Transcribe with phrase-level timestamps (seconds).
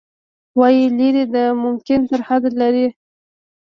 [0.59, 2.87] وايي، لیرې د ممکن ترحده لیرې